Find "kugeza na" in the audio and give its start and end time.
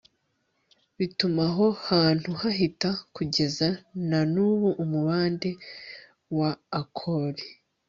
3.15-4.19